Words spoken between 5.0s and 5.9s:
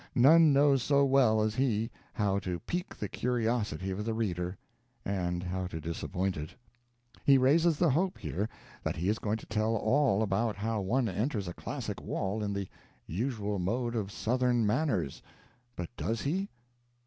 and how to